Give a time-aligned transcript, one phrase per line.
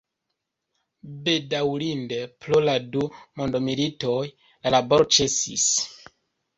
[1.27, 3.05] Bedaŭrinde, pro la du
[3.43, 5.73] mondmilitoj la laboro ĉesis.